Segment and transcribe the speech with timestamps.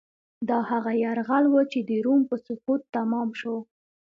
[0.49, 3.55] دا هغه یرغل و چې د روم په سقوط تمام شو.